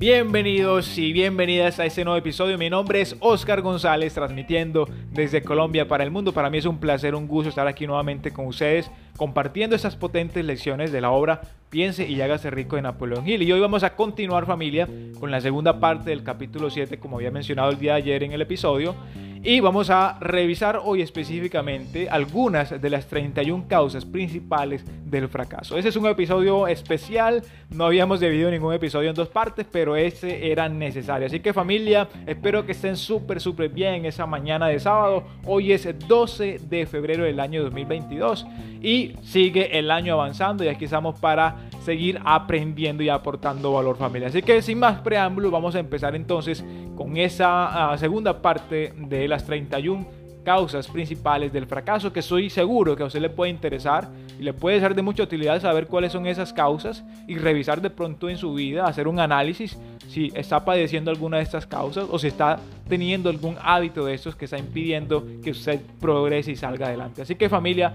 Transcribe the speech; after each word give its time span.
Bienvenidos 0.00 0.96
y 0.96 1.12
bienvenidas 1.12 1.78
a 1.78 1.84
este 1.84 2.04
nuevo 2.04 2.16
episodio. 2.16 2.56
Mi 2.56 2.70
nombre 2.70 3.02
es 3.02 3.14
Oscar 3.20 3.60
González, 3.60 4.14
transmitiendo 4.14 4.88
desde 5.12 5.42
Colombia 5.42 5.88
para 5.88 6.02
el 6.02 6.10
mundo. 6.10 6.32
Para 6.32 6.48
mí 6.48 6.56
es 6.56 6.64
un 6.64 6.78
placer, 6.78 7.14
un 7.14 7.28
gusto 7.28 7.50
estar 7.50 7.66
aquí 7.66 7.86
nuevamente 7.86 8.32
con 8.32 8.46
ustedes, 8.46 8.90
compartiendo 9.18 9.76
estas 9.76 9.96
potentes 9.96 10.42
lecciones 10.42 10.90
de 10.90 11.02
la 11.02 11.10
obra 11.10 11.42
Piense 11.68 12.08
y 12.08 12.18
hágase 12.22 12.48
rico 12.48 12.76
de 12.76 12.82
Napoleón 12.82 13.28
Hill. 13.28 13.42
Y 13.42 13.52
hoy 13.52 13.60
vamos 13.60 13.82
a 13.82 13.94
continuar 13.94 14.46
familia 14.46 14.88
con 15.20 15.30
la 15.30 15.42
segunda 15.42 15.78
parte 15.80 16.08
del 16.08 16.22
capítulo 16.22 16.70
7, 16.70 16.98
como 16.98 17.18
había 17.18 17.30
mencionado 17.30 17.68
el 17.68 17.78
día 17.78 17.92
de 17.92 17.98
ayer 17.98 18.22
en 18.22 18.32
el 18.32 18.40
episodio. 18.40 18.94
Y 19.42 19.60
vamos 19.60 19.88
a 19.88 20.18
revisar 20.20 20.82
hoy 20.84 21.00
específicamente 21.00 22.10
algunas 22.10 22.78
de 22.78 22.90
las 22.90 23.06
31 23.06 23.64
causas 23.68 24.04
principales 24.04 24.84
del 25.06 25.30
fracaso. 25.30 25.78
Ese 25.78 25.88
es 25.88 25.96
un 25.96 26.06
episodio 26.06 26.66
especial, 26.66 27.42
no 27.70 27.86
habíamos 27.86 28.20
dividido 28.20 28.50
ningún 28.50 28.74
episodio 28.74 29.08
en 29.08 29.14
dos 29.16 29.28
partes, 29.28 29.66
pero 29.72 29.96
ese 29.96 30.52
era 30.52 30.68
necesario. 30.68 31.26
Así 31.26 31.40
que 31.40 31.54
familia, 31.54 32.06
espero 32.26 32.66
que 32.66 32.72
estén 32.72 32.98
súper, 32.98 33.40
súper 33.40 33.70
bien 33.70 34.04
esa 34.04 34.26
mañana 34.26 34.66
de 34.66 34.78
sábado. 34.78 35.24
Hoy 35.46 35.72
es 35.72 35.88
12 36.06 36.58
de 36.68 36.84
febrero 36.84 37.24
del 37.24 37.40
año 37.40 37.62
2022 37.62 38.46
y 38.82 39.14
sigue 39.22 39.78
el 39.78 39.90
año 39.90 40.12
avanzando 40.12 40.64
y 40.64 40.68
aquí 40.68 40.84
estamos 40.84 41.18
para 41.18 41.70
seguir 41.90 42.20
aprendiendo 42.24 43.02
y 43.02 43.08
aportando 43.08 43.72
valor 43.72 43.96
familia. 43.96 44.28
Así 44.28 44.42
que 44.42 44.62
sin 44.62 44.78
más 44.78 45.00
preámbulo, 45.00 45.50
vamos 45.50 45.74
a 45.74 45.80
empezar 45.80 46.14
entonces 46.14 46.64
con 46.94 47.16
esa 47.16 47.90
ah, 47.90 47.98
segunda 47.98 48.40
parte 48.40 48.92
de 48.96 49.26
las 49.26 49.44
31 49.44 50.06
causas 50.44 50.86
principales 50.86 51.52
del 51.52 51.66
fracaso 51.66 52.12
que 52.12 52.20
estoy 52.20 52.48
seguro 52.48 52.94
que 52.94 53.02
a 53.02 53.06
usted 53.06 53.20
le 53.20 53.28
puede 53.28 53.50
interesar 53.50 54.08
y 54.38 54.44
le 54.44 54.52
puede 54.52 54.78
ser 54.78 54.94
de 54.94 55.02
mucha 55.02 55.24
utilidad 55.24 55.60
saber 55.60 55.88
cuáles 55.88 56.12
son 56.12 56.28
esas 56.28 56.52
causas 56.52 57.02
y 57.26 57.34
revisar 57.38 57.82
de 57.82 57.90
pronto 57.90 58.28
en 58.28 58.36
su 58.36 58.54
vida, 58.54 58.86
hacer 58.86 59.08
un 59.08 59.18
análisis 59.18 59.76
si 60.08 60.30
está 60.36 60.64
padeciendo 60.64 61.10
alguna 61.10 61.38
de 61.38 61.42
estas 61.42 61.66
causas 61.66 62.06
o 62.08 62.20
si 62.20 62.28
está 62.28 62.60
teniendo 62.88 63.30
algún 63.30 63.56
hábito 63.60 64.04
de 64.04 64.14
estos 64.14 64.36
que 64.36 64.44
está 64.44 64.58
impidiendo 64.58 65.26
que 65.42 65.50
usted 65.50 65.80
progrese 66.00 66.52
y 66.52 66.56
salga 66.56 66.86
adelante. 66.86 67.22
Así 67.22 67.34
que 67.34 67.48
familia, 67.48 67.94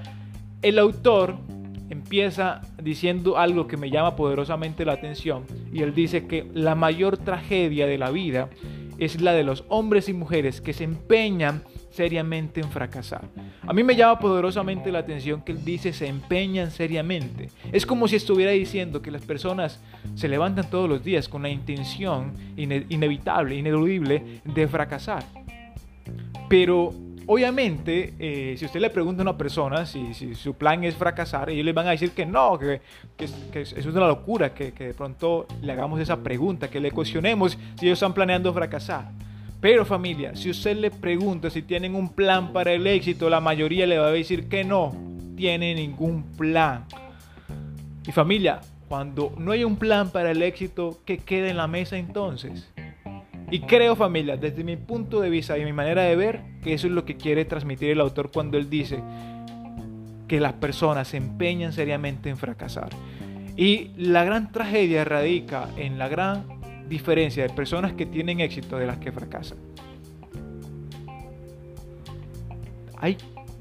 el 0.61 0.79
autor 0.79 1.37
empieza 1.89 2.61
diciendo 2.81 3.37
algo 3.37 3.67
que 3.67 3.77
me 3.77 3.89
llama 3.89 4.15
poderosamente 4.15 4.85
la 4.85 4.93
atención 4.93 5.43
y 5.71 5.81
él 5.81 5.93
dice 5.93 6.27
que 6.27 6.49
la 6.53 6.75
mayor 6.75 7.17
tragedia 7.17 7.87
de 7.87 7.97
la 7.97 8.11
vida 8.11 8.49
es 8.97 9.21
la 9.21 9.33
de 9.33 9.43
los 9.43 9.65
hombres 9.67 10.07
y 10.09 10.13
mujeres 10.13 10.61
que 10.61 10.73
se 10.73 10.83
empeñan 10.83 11.63
seriamente 11.89 12.61
en 12.61 12.69
fracasar. 12.69 13.29
A 13.61 13.73
mí 13.73 13.83
me 13.83 13.95
llama 13.95 14.19
poderosamente 14.19 14.91
la 14.91 14.99
atención 14.99 15.41
que 15.41 15.53
él 15.53 15.63
dice 15.63 15.93
se 15.93 16.07
empeñan 16.07 16.71
seriamente. 16.71 17.49
Es 17.71 17.85
como 17.85 18.07
si 18.07 18.15
estuviera 18.15 18.51
diciendo 18.51 19.01
que 19.01 19.11
las 19.11 19.21
personas 19.21 19.81
se 20.15 20.27
levantan 20.27 20.69
todos 20.69 20.89
los 20.89 21.03
días 21.03 21.29
con 21.29 21.43
la 21.43 21.49
intención 21.49 22.33
inevitable, 22.57 23.55
ineludible 23.55 24.41
de 24.43 24.67
fracasar. 24.67 25.23
Pero 26.49 26.93
Obviamente, 27.27 28.13
eh, 28.19 28.55
si 28.57 28.65
usted 28.65 28.79
le 28.79 28.89
pregunta 28.91 29.21
a 29.21 29.23
una 29.23 29.37
persona 29.37 29.85
si, 29.85 30.13
su 30.35 30.53
plan 30.53 30.83
es 30.83 30.95
fracasar, 30.95 31.49
ellos 31.49 31.65
le 31.65 31.73
van 31.73 31.87
a 31.87 31.91
decir 31.91 32.11
que 32.11 32.25
no, 32.25 32.59
que, 32.59 32.81
eso 33.19 33.79
es 33.79 33.85
una 33.85 34.07
locura, 34.07 34.53
que, 34.53 34.71
de 34.71 34.93
pronto 34.93 35.47
le 35.61 35.71
hagamos 35.71 35.99
esa 35.99 36.17
pregunta, 36.17 36.69
que 36.69 36.79
le 36.79 36.91
cuestionemos 36.91 37.57
si 37.79 37.85
ellos 37.87 37.97
están 37.97 38.13
planeando 38.13 38.53
fracasar. 38.53 39.09
Pero 39.59 39.85
familia, 39.85 40.35
si 40.35 40.51
usted 40.51 40.77
le 40.77 40.91
pregunta 40.91 41.49
si 41.49 41.63
tienen 41.63 41.95
un 41.95 42.09
plan 42.09 42.53
para 42.53 42.71
el 42.73 42.85
éxito, 42.85 43.29
la 43.29 43.39
mayoría 43.39 43.87
le 43.87 43.97
va 43.97 44.07
a 44.07 44.11
decir 44.11 44.47
que 44.47 44.63
no, 44.63 44.95
tiene 45.35 45.73
ningún 45.73 46.23
plan. 46.37 46.85
Y 48.05 48.11
familia, 48.11 48.61
cuando 48.87 49.33
no 49.39 49.51
hay 49.51 49.63
un 49.63 49.77
plan 49.77 50.11
para 50.11 50.29
el 50.29 50.43
éxito, 50.43 50.99
¿qué 51.05 51.17
queda 51.17 51.49
en 51.49 51.57
la 51.57 51.65
mesa 51.65 51.97
entonces? 51.97 52.71
Y 53.51 53.59
creo 53.61 53.95
familia, 53.95 54.37
desde 54.37 54.63
mi 54.63 54.75
punto 54.75 55.21
de 55.21 55.29
vista 55.29 55.57
y 55.57 55.65
mi 55.65 55.73
manera 55.73 56.03
de 56.03 56.15
ver, 56.15 56.41
que 56.63 56.73
eso 56.73 56.87
es 56.87 56.93
lo 56.93 57.05
que 57.05 57.15
quiere 57.15 57.45
transmitir 57.45 57.91
el 57.91 58.01
autor 58.01 58.31
cuando 58.31 58.57
él 58.57 58.69
dice 58.69 58.99
que 60.27 60.39
las 60.39 60.53
personas 60.53 61.09
se 61.09 61.17
empeñan 61.17 61.71
seriamente 61.71 62.29
en 62.29 62.37
fracasar. 62.37 62.89
Y 63.55 63.91
la 63.97 64.23
gran 64.23 64.51
tragedia 64.51 65.05
radica 65.05 65.69
en 65.77 65.99
la 65.99 66.07
gran 66.07 66.43
diferencia 66.89 67.43
de 67.43 67.49
personas 67.49 67.93
que 67.93 68.05
tienen 68.05 68.39
éxito 68.39 68.77
de 68.77 68.87
las 68.87 68.97
que 68.97 69.11
fracasan. 69.11 69.57
Hay 72.97 73.17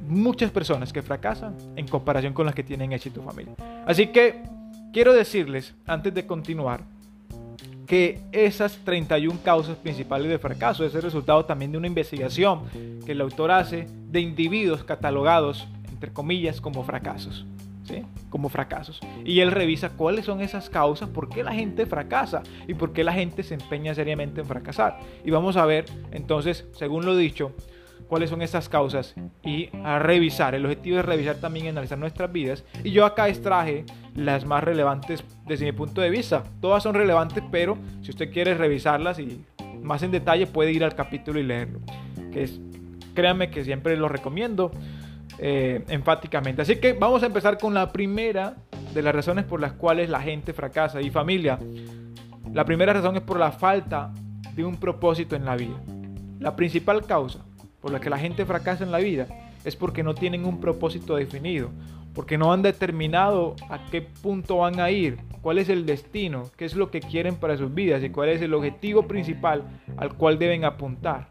muchas 0.09 0.51
personas 0.51 0.93
que 0.93 1.03
fracasan 1.03 1.57
en 1.77 1.87
comparación 1.87 2.33
con 2.33 2.47
las 2.47 2.55
que 2.55 2.63
tienen 2.63 2.93
éxito 2.93 3.23
familia. 3.23 3.55
Así 3.87 4.09
que 4.09 4.43
quiero 4.93 5.13
decirles, 5.13 5.75
antes 5.87 6.15
de 6.15 6.27
continuar, 6.27 6.85
que 7.87 8.21
esas 8.33 8.79
31 8.85 9.41
causas 9.43 9.77
principales 9.77 10.29
de 10.29 10.39
fracaso 10.39 10.85
es 10.85 10.95
el 10.95 11.03
resultado 11.03 11.45
también 11.45 11.73
de 11.73 11.79
una 11.79 11.87
investigación 11.87 12.63
que 13.05 13.13
el 13.13 13.21
autor 13.21 13.51
hace 13.51 13.87
de 14.11 14.21
individuos 14.21 14.85
catalogados, 14.85 15.67
entre 15.91 16.13
comillas, 16.13 16.61
como 16.61 16.85
fracasos. 16.85 17.47
¿Sí? 17.85 18.03
como 18.35 18.49
fracasos. 18.49 18.99
Y 19.25 19.39
él 19.39 19.53
revisa 19.53 19.91
cuáles 19.91 20.25
son 20.25 20.41
esas 20.41 20.69
causas, 20.69 21.09
por 21.09 21.29
qué 21.29 21.45
la 21.45 21.53
gente 21.53 21.87
fracasa 21.87 22.43
y 22.67 22.75
por 22.75 22.93
qué 22.93 23.05
la 23.05 23.13
gente 23.13 23.45
se 23.45 23.55
empeña 23.55 23.95
seriamente 23.95 24.41
en 24.41 24.47
fracasar. 24.49 24.99
Y 25.25 25.31
vamos 25.31 25.57
a 25.57 25.65
ver 25.67 25.85
entonces, 26.11 26.67
según 26.73 27.07
lo 27.07 27.17
dicho, 27.17 27.53
cuáles 28.09 28.31
son 28.31 28.43
esas 28.43 28.69
causas 28.69 29.15
y 29.43 29.71
a 29.83 29.99
revisar. 29.99 30.55
El 30.55 30.65
objetivo 30.65 30.99
es 30.99 31.05
revisar 31.05 31.37
también 31.37 31.67
y 31.67 31.69
analizar 31.69 31.99
nuestras 31.99 32.31
vidas. 32.33 32.65
Y 32.83 32.91
yo 32.91 33.05
acá 33.05 33.29
extraje 33.29 33.85
las 34.15 34.45
más 34.45 34.63
relevantes 34.63 35.25
desde 35.47 35.65
mi 35.65 35.73
punto 35.73 36.01
de 36.01 36.11
vista. 36.11 36.45
Todas 36.61 36.83
son 36.83 36.95
relevantes, 36.95 37.43
pero 37.51 37.79
si 38.03 38.11
usted 38.11 38.33
quiere 38.33 38.55
revisarlas 38.55 39.19
y 39.19 39.45
más 39.83 40.03
en 40.03 40.11
detalle 40.11 40.47
puede 40.47 40.73
ir 40.73 40.85
al 40.85 40.95
capítulo 40.95 41.41
y 41.41 41.43
leerlo. 41.43 41.81
Que 42.33 42.45
es, 42.45 42.61
créanme 43.15 43.51
que 43.51 43.65
siempre 43.65 43.97
lo 43.97 44.09
recomiendo 44.09 44.71
eh, 45.39 45.85
enfáticamente. 45.89 46.63
Así 46.63 46.77
que 46.77 46.93
vamos 46.93 47.23
a 47.23 47.27
empezar 47.27 47.59
con 47.59 47.75
la 47.75 47.91
primera 47.91 48.57
de 48.93 49.03
las 49.03 49.15
razones 49.15 49.45
por 49.45 49.61
las 49.61 49.73
cuales 49.73 50.09
la 50.09 50.21
gente 50.21 50.53
fracasa. 50.53 51.01
Y 51.01 51.11
familia, 51.11 51.59
la 52.53 52.65
primera 52.65 52.93
razón 52.93 53.17
es 53.17 53.23
por 53.23 53.39
la 53.39 53.51
falta 53.53 54.13
de 54.55 54.65
un 54.65 54.77
propósito 54.77 55.35
en 55.35 55.45
la 55.45 55.57
vida. 55.57 55.75
La 56.39 56.55
principal 56.55 57.05
causa 57.07 57.41
por 57.85 57.93
la 57.93 58.01
que 58.01 58.09
la 58.09 58.19
gente 58.19 58.47
fracasa 58.47 58.83
en 58.83 58.91
la 58.91 58.97
vida 58.97 59.27
es 59.63 59.77
porque 59.77 60.03
no 60.03 60.15
tienen 60.15 60.47
un 60.47 60.59
propósito 60.59 61.17
definido, 61.17 61.69
porque 62.15 62.39
no 62.39 62.51
han 62.51 62.63
determinado 62.63 63.57
a 63.69 63.79
qué 63.91 64.01
punto 64.01 64.57
van 64.57 64.81
a 64.81 64.91
ir, 64.91 65.19
cuál 65.43 65.59
es 65.59 65.69
el 65.69 65.85
destino, 65.85 66.45
qué 66.57 66.65
es 66.65 66.77
lo 66.77 66.91
que 66.91 67.01
quieren 67.01 67.37
para 67.37 67.59
sus 67.59 67.75
vidas 67.75 68.03
y 68.03 68.09
cuál 68.09 68.31
es 68.31 68.41
el 68.41 68.55
objetivo 68.55 69.03
principal 69.03 69.65
al 69.99 70.15
cual 70.15 70.39
deben 70.39 70.65
apuntar. 70.65 71.29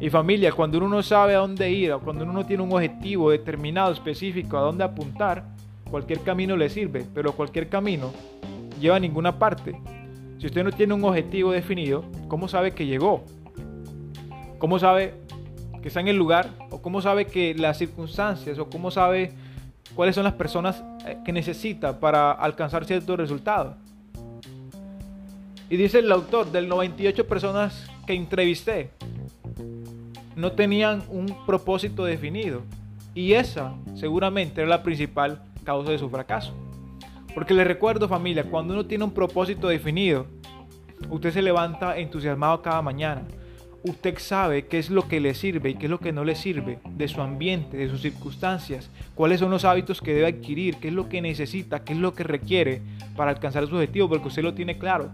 Y 0.00 0.10
familia, 0.10 0.50
cuando 0.50 0.78
uno 0.78 0.88
no 0.88 1.04
sabe 1.04 1.36
a 1.36 1.38
dónde 1.38 1.70
ir, 1.70 1.92
o 1.92 2.00
cuando 2.00 2.24
uno 2.24 2.32
no 2.32 2.44
tiene 2.44 2.64
un 2.64 2.72
objetivo 2.72 3.30
determinado, 3.30 3.92
específico, 3.92 4.58
a 4.58 4.62
dónde 4.62 4.82
apuntar, 4.82 5.44
cualquier 5.88 6.18
camino 6.22 6.56
le 6.56 6.68
sirve, 6.68 7.06
pero 7.14 7.30
cualquier 7.30 7.68
camino 7.68 8.10
lleva 8.80 8.96
a 8.96 9.00
ninguna 9.00 9.38
parte. 9.38 9.80
Si 10.38 10.46
usted 10.46 10.64
no 10.64 10.72
tiene 10.72 10.94
un 10.94 11.04
objetivo 11.04 11.52
definido, 11.52 12.04
¿cómo 12.26 12.48
sabe 12.48 12.72
que 12.72 12.86
llegó? 12.86 13.22
¿Cómo 14.58 14.78
sabe 14.78 15.23
que 15.84 15.88
está 15.88 16.00
en 16.00 16.08
el 16.08 16.16
lugar? 16.16 16.48
¿O 16.70 16.80
cómo 16.80 17.02
sabe 17.02 17.26
que 17.26 17.54
las 17.54 17.76
circunstancias? 17.76 18.58
¿O 18.58 18.70
cómo 18.70 18.90
sabe 18.90 19.34
cuáles 19.94 20.14
son 20.14 20.24
las 20.24 20.32
personas 20.32 20.82
eh, 21.06 21.18
que 21.26 21.30
necesita 21.30 22.00
para 22.00 22.32
alcanzar 22.32 22.86
ciertos 22.86 23.18
resultados? 23.18 23.76
Y 25.68 25.76
dice 25.76 25.98
el 25.98 26.10
autor, 26.10 26.50
del 26.50 26.70
98 26.70 27.28
personas 27.28 27.86
que 28.06 28.14
entrevisté, 28.14 28.92
no 30.36 30.52
tenían 30.52 31.02
un 31.10 31.44
propósito 31.44 32.06
definido. 32.06 32.62
Y 33.14 33.34
esa 33.34 33.74
seguramente 33.94 34.62
era 34.62 34.70
la 34.70 34.82
principal 34.82 35.42
causa 35.64 35.90
de 35.90 35.98
su 35.98 36.08
fracaso. 36.08 36.54
Porque 37.34 37.52
le 37.52 37.62
recuerdo 37.62 38.08
familia, 38.08 38.44
cuando 38.44 38.72
uno 38.72 38.86
tiene 38.86 39.04
un 39.04 39.12
propósito 39.12 39.68
definido, 39.68 40.28
usted 41.10 41.30
se 41.30 41.42
levanta 41.42 41.98
entusiasmado 41.98 42.62
cada 42.62 42.80
mañana 42.80 43.26
usted 43.84 44.18
sabe 44.18 44.66
qué 44.66 44.78
es 44.78 44.88
lo 44.88 45.06
que 45.06 45.20
le 45.20 45.34
sirve 45.34 45.70
y 45.70 45.74
qué 45.74 45.86
es 45.86 45.90
lo 45.90 46.00
que 46.00 46.10
no 46.10 46.24
le 46.24 46.34
sirve 46.34 46.78
de 46.88 47.06
su 47.06 47.20
ambiente, 47.20 47.76
de 47.76 47.88
sus 47.88 48.00
circunstancias, 48.00 48.90
cuáles 49.14 49.40
son 49.40 49.50
los 49.50 49.64
hábitos 49.66 50.00
que 50.00 50.14
debe 50.14 50.26
adquirir, 50.26 50.76
qué 50.76 50.88
es 50.88 50.94
lo 50.94 51.08
que 51.08 51.20
necesita, 51.20 51.84
qué 51.84 51.92
es 51.92 51.98
lo 51.98 52.14
que 52.14 52.24
requiere 52.24 52.80
para 53.14 53.30
alcanzar 53.30 53.66
su 53.66 53.74
objetivo, 53.74 54.08
porque 54.08 54.28
usted 54.28 54.42
lo 54.42 54.54
tiene 54.54 54.78
claro. 54.78 55.10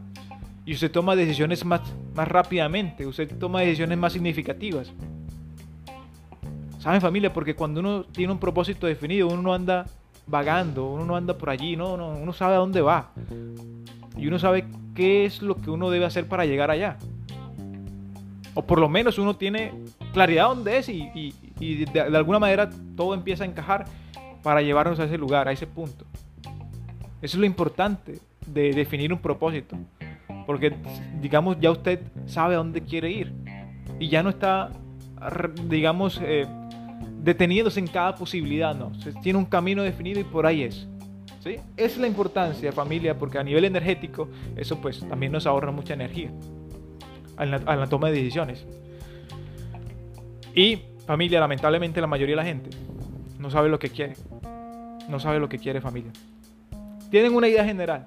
Y 0.65 0.75
usted 0.75 0.91
toma 0.91 1.17
decisiones 1.17 1.65
más, 1.65 1.81
más 2.15 2.29
rápidamente, 2.29 3.07
usted 3.07 3.29
toma 3.39 3.61
decisiones 3.61 3.99
más 3.99 4.13
significativas. 4.13 4.93
¿Saben 6.79 7.01
familia? 7.01 7.33
Porque 7.33 7.57
cuando 7.57 7.81
uno 7.81 8.05
tiene 8.05 8.33
un 8.33 8.39
propósito 8.39 8.87
definido, 8.87 9.27
uno 9.27 9.43
no 9.43 9.53
anda 9.53 9.87
vagando, 10.29 10.87
uno 10.87 11.05
no 11.05 11.17
anda 11.17 11.37
por 11.37 11.51
allí, 11.51 11.77
no, 11.77 11.97
no, 11.97 12.11
uno 12.11 12.33
sabe 12.33 12.55
a 12.55 12.59
dónde 12.59 12.81
va. 12.81 13.11
Y 14.17 14.29
uno 14.29 14.39
sabe 14.39 14.65
qué 14.95 15.25
es 15.25 15.43
lo 15.43 15.57
que 15.57 15.71
uno 15.71 15.91
debe 15.91 16.05
hacer 16.05 16.29
para 16.29 16.47
llegar 16.47 16.71
allá 16.71 16.99
o 18.55 18.63
por 18.63 18.79
lo 18.79 18.89
menos 18.89 19.19
uno 19.19 19.37
tiene 19.37 19.73
claridad 20.13 20.49
dónde 20.49 20.79
es 20.79 20.89
y, 20.89 21.35
de, 21.61 22.01
alguna 22.01 22.39
manera 22.39 22.71
todo 22.97 23.15
empieza 23.15 23.45
a 23.45 23.47
encajar 23.47 23.85
para 24.43 24.63
llevarnos 24.63 24.99
a 24.99 25.05
ese 25.05 25.19
lugar, 25.19 25.49
a 25.49 25.53
ese 25.53 25.67
punto. 25.67 26.05
Eso 27.23 27.37
es 27.37 27.41
lo 27.41 27.47
importante 27.47 28.19
de 28.47 28.73
definir 28.73 29.13
un 29.13 29.19
propósito. 29.19 29.77
Porque, 30.47 30.75
digamos, 31.21 31.59
ya 31.61 31.71
usted 31.71 32.01
sabe 32.27 32.55
a 32.55 32.59
dónde 32.59 32.81
quiere 32.81 33.11
ir. 33.11 33.33
Y 33.99 34.09
ya 34.09 34.23
no 34.23 34.31
está, 34.31 34.71
digamos, 35.69 36.19
eh, 36.23 36.47
deteniéndose 37.23 37.79
en 37.79 37.87
cada 37.87 38.15
posibilidad, 38.15 38.75
no. 38.75 38.91
tiene 39.23 39.39
un 39.39 39.45
camino 39.45 39.83
definido 39.83 40.19
y 40.19 40.25
por 40.25 40.47
ahí 40.47 40.63
es. 40.63 40.89
¿sí? 41.45 41.57
Es 41.77 41.99
la 41.99 42.07
importancia, 42.07 42.73
familia, 42.73 43.19
porque 43.19 43.39
a 43.39 43.45
nivel 43.45 43.67
energético, 43.67 44.29
eso 44.57 44.81
pues 44.81 45.01
también 45.07 45.33
nos 45.33 45.47
ahorra 45.47 45.71
mucha 45.71 45.93
energía 45.93 46.31
a 47.41 47.77
la 47.77 47.87
toma 47.89 48.09
de 48.09 48.15
decisiones. 48.15 48.67
Y 50.55 50.83
familia, 51.07 51.41
lamentablemente 51.41 52.01
la 52.01 52.07
mayoría 52.07 52.35
de 52.35 52.43
la 52.43 52.45
gente 52.45 52.71
no 53.39 53.51
sabe 53.51 53.69
lo 53.69 53.79
que 53.79 53.91
quiere. 53.91 54.15
No 55.09 55.19
sabe 55.19 55.41
lo 55.41 55.49
que 55.49 55.59
quiere 55.59 55.81
familia. 55.81 56.13
Tienen 57.11 57.35
una 57.35 57.49
idea 57.49 57.65
general, 57.65 58.07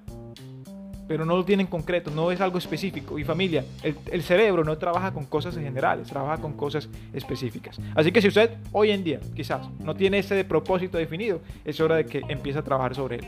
pero 1.08 1.26
no 1.26 1.36
lo 1.36 1.44
tienen 1.44 1.68
concreto, 1.68 2.12
no 2.12 2.32
es 2.32 2.40
algo 2.40 2.58
específico. 2.58 3.20
Y 3.20 3.26
familia, 3.26 3.66
el, 3.84 4.24
cerebro 4.24 4.64
no 4.64 4.78
trabaja 4.78 5.12
con 5.12 5.26
cosas 5.26 5.56
generales, 5.56 6.08
trabaja 6.08 6.42
con 6.42 6.54
cosas 6.54 6.88
específicas. 7.12 7.80
Así 7.96 8.12
que 8.12 8.22
si 8.22 8.30
usted 8.30 8.52
hoy 8.72 8.92
en 8.92 9.04
día 9.04 9.20
quizás 9.36 9.68
no 9.80 9.96
tiene 9.96 10.20
ese 10.20 10.46
propósito 10.46 10.98
definido, 10.98 11.42
es 11.66 11.80
hora 11.82 11.98
de 11.98 12.06
que 12.06 12.22
empiece 12.30 12.60
a 12.60 12.64
trabajar 12.64 12.96
sobre 12.96 13.18
él. 13.18 13.28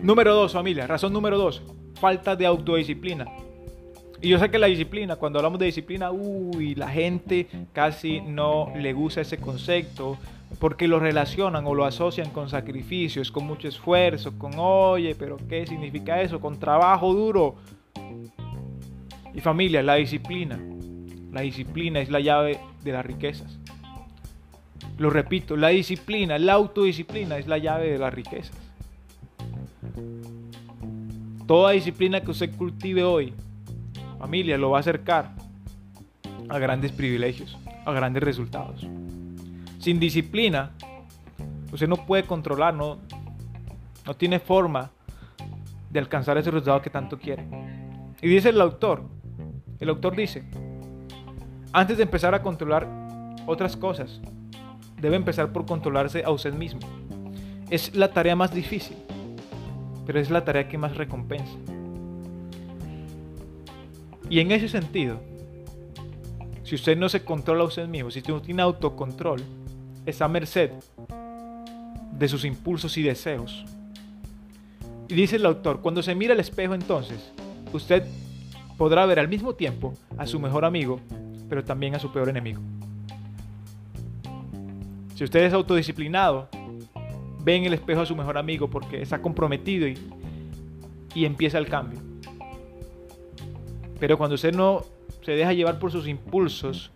Número 0.00 0.34
dos, 0.34 0.52
familia, 0.52 0.86
razón 0.86 1.12
número 1.12 1.38
dos, 1.38 1.62
falta 2.00 2.36
de 2.36 2.46
autodisciplina. 2.46 3.26
Y 4.22 4.28
yo 4.28 4.38
sé 4.38 4.52
que 4.52 4.58
la 4.58 4.68
disciplina, 4.68 5.16
cuando 5.16 5.40
hablamos 5.40 5.58
de 5.58 5.66
disciplina, 5.66 6.12
uy, 6.12 6.76
la 6.76 6.88
gente 6.88 7.48
casi 7.72 8.20
no 8.20 8.72
le 8.76 8.92
gusta 8.92 9.22
ese 9.22 9.38
concepto 9.38 10.16
porque 10.60 10.86
lo 10.86 11.00
relacionan 11.00 11.66
o 11.66 11.74
lo 11.74 11.84
asocian 11.84 12.30
con 12.30 12.48
sacrificios, 12.48 13.32
con 13.32 13.44
mucho 13.44 13.66
esfuerzo, 13.66 14.38
con, 14.38 14.52
oye, 14.56 15.16
pero 15.16 15.38
¿qué 15.48 15.66
significa 15.66 16.22
eso? 16.22 16.40
Con 16.40 16.60
trabajo 16.60 17.12
duro. 17.12 17.56
Y 19.34 19.40
familia, 19.40 19.82
la 19.82 19.96
disciplina. 19.96 20.56
La 21.32 21.40
disciplina 21.40 21.98
es 21.98 22.08
la 22.08 22.20
llave 22.20 22.60
de 22.84 22.92
las 22.92 23.04
riquezas. 23.04 23.58
Lo 24.98 25.10
repito, 25.10 25.56
la 25.56 25.70
disciplina, 25.70 26.38
la 26.38 26.52
autodisciplina 26.52 27.38
es 27.38 27.48
la 27.48 27.58
llave 27.58 27.90
de 27.90 27.98
las 27.98 28.14
riquezas. 28.14 28.56
Toda 31.48 31.72
disciplina 31.72 32.20
que 32.20 32.30
usted 32.30 32.54
cultive 32.54 33.02
hoy 33.02 33.34
familia 34.22 34.56
lo 34.56 34.70
va 34.70 34.76
a 34.76 34.80
acercar 34.80 35.32
a 36.48 36.58
grandes 36.60 36.92
privilegios, 36.92 37.58
a 37.84 37.90
grandes 37.90 38.22
resultados. 38.22 38.86
Sin 39.80 39.98
disciplina, 39.98 40.70
usted 41.72 41.88
no 41.88 41.96
puede 41.96 42.22
controlar, 42.22 42.72
no, 42.72 42.98
no 44.06 44.14
tiene 44.14 44.38
forma 44.38 44.92
de 45.90 45.98
alcanzar 45.98 46.38
ese 46.38 46.52
resultado 46.52 46.80
que 46.80 46.88
tanto 46.88 47.18
quiere. 47.18 47.44
Y 48.22 48.28
dice 48.28 48.50
el 48.50 48.60
autor, 48.60 49.02
el 49.80 49.88
autor 49.88 50.14
dice, 50.14 50.44
antes 51.72 51.96
de 51.96 52.04
empezar 52.04 52.32
a 52.32 52.42
controlar 52.42 52.86
otras 53.46 53.76
cosas, 53.76 54.20
debe 55.00 55.16
empezar 55.16 55.52
por 55.52 55.66
controlarse 55.66 56.22
a 56.24 56.30
usted 56.30 56.54
mismo. 56.54 56.78
Es 57.70 57.96
la 57.96 58.12
tarea 58.12 58.36
más 58.36 58.54
difícil, 58.54 58.96
pero 60.06 60.20
es 60.20 60.30
la 60.30 60.44
tarea 60.44 60.68
que 60.68 60.78
más 60.78 60.96
recompensa. 60.96 61.58
Y 64.32 64.40
en 64.40 64.50
ese 64.50 64.66
sentido, 64.66 65.20
si 66.64 66.74
usted 66.74 66.96
no 66.96 67.10
se 67.10 67.22
controla 67.22 67.64
a 67.64 67.66
usted 67.66 67.86
mismo, 67.86 68.10
si 68.10 68.20
usted 68.20 68.32
no 68.32 68.40
tiene 68.40 68.62
autocontrol, 68.62 69.42
está 70.06 70.24
a 70.24 70.28
merced 70.28 70.70
de 72.18 72.28
sus 72.28 72.46
impulsos 72.46 72.96
y 72.96 73.02
deseos. 73.02 73.66
Y 75.06 75.14
dice 75.14 75.36
el 75.36 75.44
autor, 75.44 75.82
cuando 75.82 76.02
se 76.02 76.14
mira 76.14 76.32
al 76.32 76.40
espejo 76.40 76.72
entonces, 76.72 77.30
usted 77.74 78.06
podrá 78.78 79.04
ver 79.04 79.18
al 79.18 79.28
mismo 79.28 79.54
tiempo 79.54 79.92
a 80.16 80.26
su 80.26 80.40
mejor 80.40 80.64
amigo, 80.64 80.98
pero 81.50 81.62
también 81.62 81.94
a 81.94 81.98
su 81.98 82.10
peor 82.10 82.30
enemigo. 82.30 82.62
Si 85.14 85.24
usted 85.24 85.44
es 85.44 85.52
autodisciplinado, 85.52 86.48
ve 87.44 87.56
en 87.56 87.66
el 87.66 87.74
espejo 87.74 88.00
a 88.00 88.06
su 88.06 88.16
mejor 88.16 88.38
amigo 88.38 88.70
porque 88.70 89.02
está 89.02 89.20
comprometido 89.20 89.86
y, 89.86 89.98
y 91.14 91.26
empieza 91.26 91.58
el 91.58 91.68
cambio. 91.68 92.11
Pero 94.02 94.18
cuando 94.18 94.34
usted 94.34 94.52
no 94.52 94.84
se 95.24 95.30
deja 95.30 95.52
llevar 95.52 95.78
por 95.78 95.92
sus 95.92 96.08
impulsos, 96.08 96.90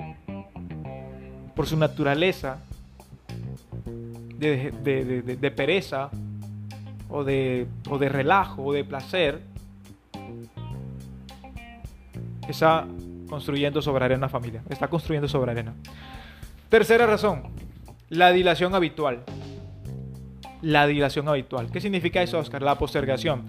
por 1.54 1.64
su 1.68 1.76
naturaleza 1.76 2.64
de, 4.36 5.52
pereza 5.54 6.10
o 7.08 7.22
de, 7.22 7.68
relajo 8.08 8.64
o 8.64 8.72
de 8.72 8.82
placer, 8.82 9.40
está 12.48 12.88
construyendo 13.28 13.80
sobre 13.80 14.04
arena 14.04 14.28
familia, 14.28 14.64
está 14.68 14.88
construyendo 14.88 15.28
sobre 15.28 15.52
arena. 15.52 15.74
Tercera 16.68 17.06
razón, 17.06 17.44
la 18.08 18.32
dilación 18.32 18.74
habitual. 18.74 19.22
La 20.60 20.88
dilación 20.88 21.28
habitual. 21.28 21.70
¿Qué 21.70 21.80
significa 21.80 22.20
eso, 22.20 22.40
Oscar? 22.40 22.62
La 22.62 22.76
postergación. 22.76 23.44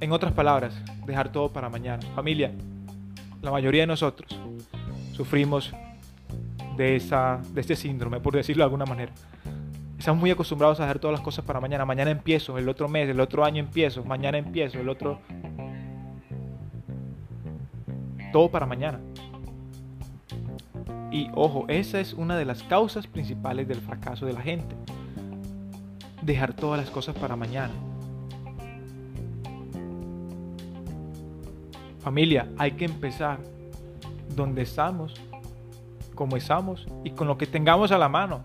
En 0.00 0.12
otras 0.12 0.32
palabras, 0.32 0.80
dejar 1.06 1.32
todo 1.32 1.52
para 1.52 1.68
mañana. 1.68 2.00
Familia, 2.14 2.52
la 3.44 3.50
mayoría 3.50 3.82
de 3.82 3.86
nosotros 3.86 4.40
sufrimos 5.12 5.72
de, 6.76 6.96
esa, 6.96 7.40
de 7.52 7.60
este 7.60 7.76
síndrome, 7.76 8.18
por 8.20 8.34
decirlo 8.34 8.62
de 8.62 8.64
alguna 8.64 8.86
manera. 8.86 9.12
Estamos 9.98 10.20
muy 10.20 10.30
acostumbrados 10.30 10.80
a 10.80 10.84
hacer 10.84 10.98
todas 10.98 11.12
las 11.12 11.20
cosas 11.20 11.44
para 11.44 11.60
mañana. 11.60 11.84
Mañana 11.84 12.10
empiezo, 12.10 12.58
el 12.58 12.68
otro 12.68 12.88
mes, 12.88 13.08
el 13.08 13.20
otro 13.20 13.44
año 13.44 13.60
empiezo, 13.60 14.02
mañana 14.04 14.38
empiezo, 14.38 14.80
el 14.80 14.88
otro... 14.88 15.20
Todo 18.32 18.50
para 18.50 18.66
mañana. 18.66 18.98
Y 21.12 21.30
ojo, 21.34 21.66
esa 21.68 22.00
es 22.00 22.14
una 22.14 22.36
de 22.36 22.44
las 22.44 22.64
causas 22.64 23.06
principales 23.06 23.68
del 23.68 23.80
fracaso 23.80 24.26
de 24.26 24.32
la 24.32 24.40
gente. 24.40 24.74
Dejar 26.22 26.54
todas 26.54 26.80
las 26.80 26.90
cosas 26.90 27.14
para 27.14 27.36
mañana. 27.36 27.72
Familia, 32.04 32.46
hay 32.58 32.72
que 32.72 32.84
empezar 32.84 33.38
donde 34.36 34.60
estamos, 34.60 35.14
como 36.14 36.36
estamos 36.36 36.86
y 37.02 37.12
con 37.12 37.26
lo 37.26 37.38
que 37.38 37.46
tengamos 37.46 37.92
a 37.92 37.98
la 37.98 38.10
mano. 38.10 38.44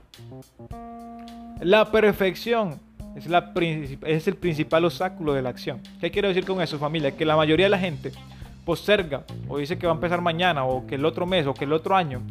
La 1.59 1.91
perfección 1.91 2.79
es, 3.17 4.27
el 4.27 4.35
principal 4.37 4.85
obstáculo 4.85 5.33
de 5.33 5.41
la 5.41 5.49
acción. 5.49 5.81
¿Qué 5.99 6.09
quiero 6.09 6.29
decir 6.29 6.45
con 6.45 6.61
eso, 6.61 6.79
familia? 6.79 7.11
Que 7.11 7.25
la 7.25 7.35
mayoría 7.35 7.65
de 7.65 7.71
la 7.71 7.79
gente 7.79 8.13
posterga 8.63 9.25
o 9.49 9.57
dice 9.57 9.77
que 9.77 9.87
va 9.87 9.91
a 9.91 9.95
empezar 9.95 10.21
mañana 10.21 10.63
o 10.63 10.87
que 10.87 10.95
el 10.95 11.03
otro 11.03 11.25
mes 11.25 11.45
o 11.45 11.53
que 11.53 11.65
el 11.65 11.73
otro 11.73 11.97
año, 11.97 12.21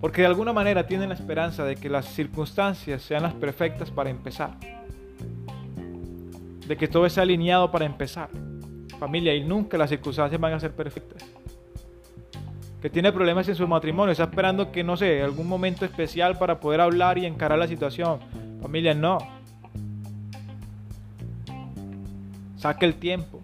porque 0.00 0.22
de 0.22 0.28
alguna 0.28 0.54
manera 0.54 0.86
tienen 0.86 1.10
la 1.10 1.14
esperanza 1.14 1.66
de 1.66 1.76
que 1.76 1.90
las 1.90 2.06
circunstancias 2.06 3.02
sean 3.02 3.22
las 3.22 3.34
perfectas 3.34 3.90
para 3.90 4.08
empezar, 4.08 4.52
de 6.66 6.74
que 6.74 6.88
todo 6.88 7.04
esté 7.04 7.20
alineado 7.20 7.70
para 7.70 7.84
empezar 7.84 8.30
familia 8.98 9.34
y 9.34 9.44
nunca 9.44 9.76
las 9.76 9.90
circunstancias 9.90 10.40
van 10.40 10.52
a 10.52 10.60
ser 10.60 10.72
perfectas. 10.72 11.24
Que 12.80 12.90
tiene 12.90 13.12
problemas 13.12 13.48
en 13.48 13.54
su 13.54 13.66
matrimonio, 13.66 14.12
está 14.12 14.24
esperando 14.24 14.70
que, 14.70 14.84
no 14.84 14.96
sé, 14.96 15.22
algún 15.22 15.48
momento 15.48 15.84
especial 15.84 16.38
para 16.38 16.60
poder 16.60 16.80
hablar 16.80 17.16
y 17.18 17.26
encarar 17.26 17.58
la 17.58 17.66
situación. 17.66 18.20
Familia, 18.60 18.94
no. 18.94 19.18
Saque 22.56 22.86
el 22.86 22.94
tiempo, 22.94 23.42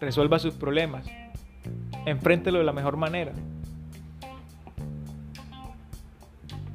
resuelva 0.00 0.38
sus 0.38 0.54
problemas, 0.54 1.06
enfréntelo 2.06 2.58
de 2.58 2.64
la 2.64 2.72
mejor 2.72 2.96
manera. 2.96 3.32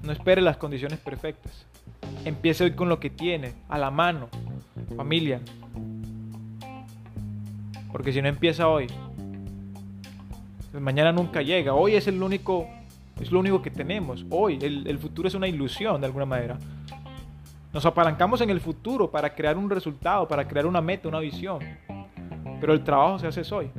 No 0.01 0.11
espere 0.11 0.41
las 0.41 0.57
condiciones 0.57 0.99
perfectas. 0.99 1.65
Empiece 2.25 2.63
hoy 2.63 2.71
con 2.71 2.89
lo 2.89 2.99
que 2.99 3.09
tiene, 3.09 3.53
a 3.69 3.77
la 3.77 3.91
mano. 3.91 4.29
Familia, 4.95 5.41
porque 7.97 8.13
si 8.13 8.21
no 8.21 8.27
empieza 8.27 8.67
hoy, 8.67 8.85
pues 10.71 10.83
mañana 10.83 11.11
nunca 11.11 11.41
llega. 11.41 11.73
Hoy 11.73 11.95
es 11.95 12.07
el 12.07 12.21
único, 12.21 12.67
es 13.19 13.31
lo 13.31 13.39
único 13.39 13.59
que 13.59 13.71
tenemos. 13.71 14.23
Hoy, 14.29 14.59
el, 14.61 14.99
futuro 14.99 15.27
es 15.27 15.33
una 15.33 15.47
ilusión 15.47 15.99
de 15.99 16.05
alguna 16.05 16.27
manera. 16.27 16.59
Nos 17.73 17.83
apalancamos 17.87 18.39
en 18.41 18.51
el 18.51 18.61
futuro 18.61 19.09
para 19.09 19.33
crear 19.33 19.57
un 19.57 19.67
resultado, 19.67 20.27
para 20.27 20.47
crear 20.47 20.67
una 20.67 20.79
meta, 20.79 21.07
una 21.07 21.17
visión. 21.17 21.57
Pero 22.61 22.73
el 22.73 22.83
trabajo 22.83 23.17
se 23.17 23.25
hace 23.25 23.41
hoy. 23.51 23.71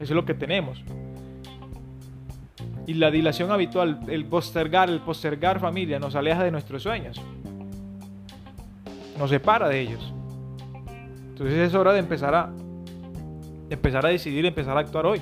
Eso 0.00 0.02
es 0.02 0.10
lo 0.10 0.24
que 0.24 0.34
tenemos. 0.34 0.82
Y 2.88 2.94
la 2.94 3.08
dilación 3.08 3.52
habitual, 3.52 4.00
el 4.08 4.24
postergar, 4.24 4.90
el 4.90 4.98
postergar 4.98 5.60
familia, 5.60 6.00
nos 6.00 6.16
aleja 6.16 6.42
de 6.42 6.50
nuestros 6.50 6.82
sueños. 6.82 7.22
Nos 9.16 9.30
separa 9.30 9.68
de 9.68 9.80
ellos. 9.80 10.12
Entonces 11.28 11.56
es 11.56 11.74
hora 11.76 11.92
de 11.92 12.00
empezar 12.00 12.34
a 12.34 12.50
empezar 13.70 14.04
a 14.06 14.08
decidir, 14.08 14.44
empezar 14.46 14.76
a 14.76 14.80
actuar 14.80 15.06
hoy. 15.06 15.20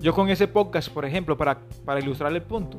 Yo 0.00 0.14
con 0.14 0.28
ese 0.30 0.48
podcast, 0.48 0.88
por 0.88 1.04
ejemplo, 1.04 1.36
para, 1.36 1.58
para 1.84 2.00
ilustrar 2.00 2.32
el 2.32 2.42
punto. 2.42 2.78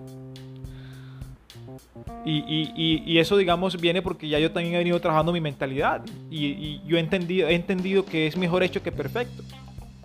Y, 2.26 3.18
eso, 3.18 3.38
digamos, 3.38 3.80
viene 3.80 4.02
porque 4.02 4.28
ya 4.28 4.40
yo 4.40 4.52
también 4.52 4.76
he 4.76 4.78
venido 4.80 5.00
trabajando 5.00 5.32
mi 5.32 5.42
mentalidad. 5.42 6.04
Y, 6.30 6.82
yo 6.86 6.98
he 6.98 7.00
entendido, 7.00 7.48
he 7.48 7.56
entendido 7.56 8.06
que 8.06 8.28
es 8.28 8.38
mejor 8.38 8.64
hecho 8.64 8.82
que 8.84 8.92
perfecto. 8.92 9.44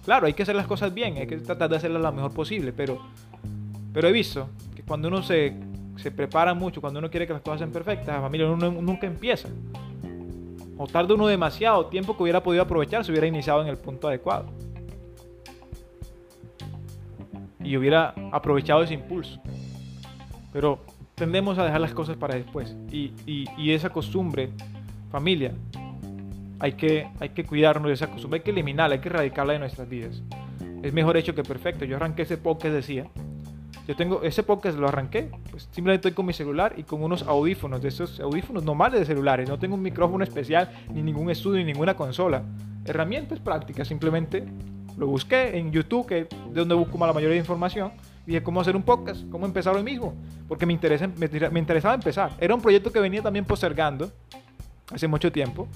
Claro, 0.04 0.26
hay 0.26 0.34
que 0.34 0.42
hacer 0.42 0.54
las 0.54 0.66
cosas 0.66 0.94
bien, 0.94 1.16
hay 1.16 1.26
que 1.26 1.36
tratar 1.38 1.68
de 1.68 1.76
hacerlas 1.76 2.00
lo 2.00 2.12
mejor 2.12 2.32
posible, 2.32 2.72
pero, 2.72 3.00
pero 3.92 4.06
he 4.06 4.12
visto 4.12 4.48
que 4.76 4.82
cuando 4.82 5.08
uno 5.08 5.20
se, 5.20 5.52
se 5.96 6.12
prepara 6.12 6.54
mucho, 6.54 6.80
cuando 6.80 7.00
uno 7.00 7.10
quiere 7.10 7.26
que 7.26 7.32
las 7.32 7.42
cosas 7.42 7.58
sean 7.58 7.72
perfectas, 7.72 8.06
la 8.14 8.20
familia 8.20 8.46
uno 8.46 8.70
nunca 8.70 9.08
empieza. 9.08 9.48
O 10.76 10.86
tarda 10.86 11.14
uno 11.14 11.26
demasiado 11.26 11.86
tiempo 11.86 12.16
que 12.16 12.22
hubiera 12.22 12.42
podido 12.42 12.62
aprovechar 12.62 13.04
si 13.04 13.10
hubiera 13.10 13.26
iniciado 13.26 13.62
en 13.62 13.68
el 13.68 13.76
punto 13.76 14.08
adecuado. 14.08 14.46
Y 17.62 17.76
hubiera 17.76 18.14
aprovechado 18.32 18.82
ese 18.82 18.94
impulso. 18.94 19.40
Pero 20.52 20.80
tendemos 21.14 21.58
a 21.58 21.64
dejar 21.64 21.80
las 21.80 21.94
cosas 21.94 22.16
para 22.16 22.34
después. 22.34 22.76
Y, 22.90 23.12
y 23.26 23.72
esa 23.72 23.90
costumbre, 23.90 24.50
familia, 25.10 25.52
hay 26.58 26.72
que, 26.72 27.08
hay 27.20 27.30
que 27.30 27.44
cuidarnos 27.44 27.88
de 27.88 27.94
esa 27.94 28.08
costumbre, 28.08 28.38
hay 28.38 28.44
que 28.44 28.50
eliminarla, 28.50 28.94
hay 28.94 29.00
que 29.00 29.08
erradicarla 29.08 29.54
de 29.54 29.58
nuestras 29.58 29.88
vidas. 29.88 30.22
Es 30.82 30.92
mejor 30.92 31.16
hecho 31.16 31.34
que 31.34 31.42
perfecto. 31.42 31.84
Yo 31.84 31.96
arranqué 31.96 32.22
ese 32.22 32.38
podcast, 32.38 32.74
decía. 32.74 33.06
Yo 33.86 33.94
tengo 33.94 34.22
ese 34.22 34.42
podcast, 34.42 34.76
lo 34.78 34.88
arranqué. 34.88 35.30
Pues 35.50 35.68
simplemente 35.70 36.08
estoy 36.08 36.12
con 36.12 36.26
mi 36.26 36.32
celular 36.32 36.74
y 36.76 36.82
con 36.82 37.02
unos 37.02 37.22
audífonos, 37.22 37.80
de 37.80 37.88
esos 37.88 38.18
audífonos 38.18 38.64
normales 38.64 39.00
de 39.00 39.06
celulares. 39.06 39.48
No 39.48 39.58
tengo 39.58 39.76
un 39.76 39.82
micrófono 39.82 40.24
especial, 40.24 40.70
ni 40.92 41.02
ningún 41.02 41.30
estudio, 41.30 41.58
ni 41.58 41.72
ninguna 41.72 41.94
consola. 41.94 42.42
Herramientas 42.84 43.38
prácticas, 43.38 43.86
simplemente 43.86 44.44
lo 44.96 45.06
busqué 45.06 45.56
en 45.56 45.70
YouTube, 45.70 46.06
que 46.06 46.18
es 46.20 46.28
de 46.28 46.60
donde 46.60 46.74
busco 46.74 46.98
la 46.98 47.12
mayoría 47.12 47.34
de 47.34 47.40
información. 47.40 47.92
Y 48.24 48.30
dije, 48.30 48.42
¿cómo 48.42 48.60
hacer 48.60 48.74
un 48.74 48.82
podcast? 48.82 49.28
¿Cómo 49.30 49.46
empezar 49.46 49.76
hoy 49.76 49.84
mismo? 49.84 50.14
Porque 50.48 50.66
me, 50.66 50.72
interesa, 50.72 51.06
me, 51.06 51.50
me 51.50 51.60
interesaba 51.60 51.94
empezar. 51.94 52.32
Era 52.40 52.54
un 52.54 52.60
proyecto 52.60 52.90
que 52.90 52.98
venía 52.98 53.22
también 53.22 53.44
postergando 53.44 54.10
hace 54.92 55.06
mucho 55.06 55.30
tiempo. 55.30 55.68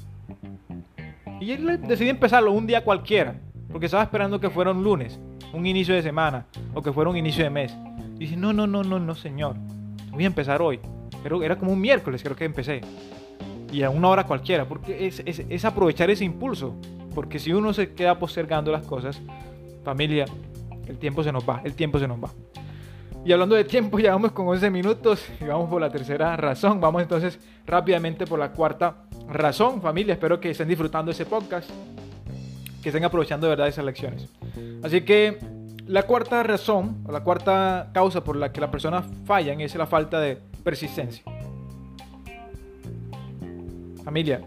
Y 1.40 1.56
decidí 1.56 2.08
empezarlo 2.08 2.50
un 2.52 2.66
día 2.66 2.82
cualquiera, 2.82 3.36
porque 3.70 3.86
estaba 3.86 4.02
esperando 4.02 4.40
que 4.40 4.50
fuera 4.50 4.72
un 4.72 4.82
lunes, 4.82 5.18
un 5.52 5.66
inicio 5.66 5.94
de 5.94 6.02
semana, 6.02 6.46
o 6.74 6.82
que 6.82 6.92
fuera 6.92 7.10
un 7.10 7.16
inicio 7.16 7.44
de 7.44 7.50
mes. 7.50 7.74
Y 8.16 8.20
dice, 8.20 8.36
no, 8.36 8.52
no, 8.52 8.66
no, 8.66 8.82
no, 8.82 8.98
no, 8.98 9.14
señor. 9.14 9.56
Voy 10.10 10.24
a 10.24 10.26
empezar 10.26 10.60
hoy. 10.62 10.80
Pero 11.22 11.42
era 11.42 11.56
como 11.56 11.72
un 11.72 11.80
miércoles, 11.80 12.22
creo 12.22 12.36
que 12.36 12.44
empecé. 12.44 12.80
Y 13.72 13.82
a 13.82 13.90
una 13.90 14.08
hora 14.08 14.24
cualquiera, 14.24 14.66
porque 14.66 15.06
es, 15.06 15.22
es, 15.24 15.44
es 15.48 15.64
aprovechar 15.64 16.10
ese 16.10 16.24
impulso. 16.24 16.74
Porque 17.14 17.38
si 17.38 17.52
uno 17.52 17.72
se 17.72 17.92
queda 17.92 18.18
postergando 18.18 18.72
las 18.72 18.86
cosas, 18.86 19.20
familia, 19.84 20.26
el 20.86 20.98
tiempo 20.98 21.22
se 21.22 21.32
nos 21.32 21.48
va, 21.48 21.60
el 21.64 21.74
tiempo 21.74 21.98
se 21.98 22.08
nos 22.08 22.22
va. 22.22 22.30
Y 23.24 23.32
hablando 23.32 23.54
de 23.54 23.64
tiempo, 23.64 23.98
ya 23.98 24.12
vamos 24.12 24.32
con 24.32 24.48
11 24.48 24.70
minutos 24.70 25.26
y 25.40 25.44
vamos 25.44 25.68
por 25.68 25.80
la 25.80 25.90
tercera 25.90 26.36
razón. 26.36 26.80
Vamos 26.80 27.02
entonces 27.02 27.38
rápidamente 27.66 28.26
por 28.26 28.38
la 28.38 28.52
cuarta 28.52 29.04
razón, 29.28 29.82
familia. 29.82 30.14
Espero 30.14 30.40
que 30.40 30.50
estén 30.50 30.68
disfrutando 30.68 31.10
ese 31.10 31.26
podcast, 31.26 31.68
que 32.82 32.88
estén 32.88 33.04
aprovechando 33.04 33.46
de 33.46 33.50
verdad 33.50 33.68
esas 33.68 33.84
lecciones. 33.84 34.28
Así 34.82 35.02
que 35.02 35.38
la 35.86 36.04
cuarta 36.04 36.42
razón, 36.42 37.04
la 37.08 37.20
cuarta 37.24 37.90
causa 37.92 38.22
por 38.22 38.36
la 38.36 38.52
que 38.52 38.60
las 38.60 38.70
personas 38.70 39.06
fallan 39.24 39.60
es 39.60 39.74
la 39.74 39.86
falta 39.86 40.20
de 40.20 40.38
persistencia. 40.62 41.24
Familia, 44.04 44.40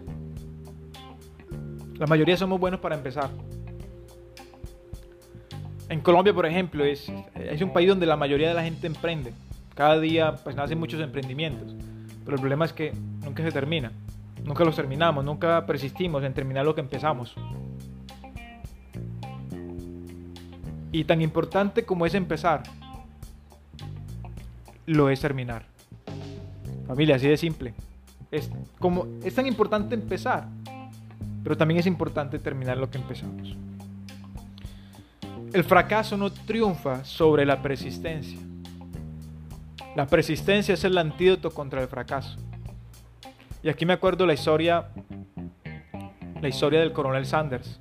la 2.00 2.08
mayoría 2.08 2.38
somos 2.38 2.60
buenos 2.60 2.80
para 2.80 2.96
empezar. 2.96 3.30
En 5.90 6.02
Colombia, 6.02 6.34
por 6.34 6.46
ejemplo, 6.46 6.84
es, 6.84 7.12
es 7.36 7.62
un 7.62 7.72
país 7.72 7.88
donde 7.88 8.06
la 8.06 8.18
mayoría 8.18 8.48
de 8.48 8.54
la 8.54 8.63
gente 8.63 8.88
emprende. 8.88 9.34
Cada 9.75 10.00
día 10.00 10.36
pues 10.44 10.56
nacen 10.56 10.80
muchos 10.80 11.02
emprendimientos. 11.02 11.75
Pero 12.25 12.36
el 12.36 12.42
problema 12.42 12.66
es 12.66 12.74
que 12.74 12.94
nunca 13.24 13.44
se 13.44 13.52
termina. 13.52 13.92
Nunca 14.44 14.63
los 14.63 14.75
terminamos, 14.75 15.24
nunca 15.24 15.66
persistimos 15.66 16.24
en 16.24 16.34
terminar 16.34 16.66
lo 16.66 16.75
que 16.75 16.82
empezamos. 16.82 17.36
Y 20.94 21.04
tan 21.06 21.22
importante 21.22 21.84
como 21.84 22.06
es 22.06 22.14
empezar, 22.14 22.64
lo 24.86 25.10
es 25.10 25.20
terminar. 25.20 25.66
Familia, 26.88 27.16
así 27.16 27.28
de 27.28 27.36
simple. 27.36 27.74
Es, 28.30 28.52
como, 28.80 29.08
es 29.24 29.34
tan 29.34 29.48
importante 29.48 29.96
empezar, 29.96 30.48
pero 31.44 31.58
también 31.58 31.80
es 31.80 31.88
importante 31.88 32.38
terminar 32.38 32.78
lo 32.78 32.92
que 32.92 33.00
empezamos. 33.00 33.58
El 35.52 35.64
fracaso 35.64 36.16
no 36.16 36.32
triunfa 36.32 37.04
sobre 37.04 37.44
la 37.44 37.62
persistencia. 37.62 38.40
La 39.96 40.06
persistencia 40.06 40.76
es 40.76 40.84
el 40.84 40.98
antídoto 40.98 41.50
contra 41.50 41.82
el 41.82 41.88
fracaso. 41.88 42.38
Y 43.64 43.70
aquí 43.70 43.86
me 43.86 43.94
acuerdo 43.94 44.28
la 44.28 44.34
historia, 44.34 44.90
la 46.40 46.48
historia 46.48 46.82
del 46.82 46.92
coronel 46.94 47.26
Sanders, 47.26 47.80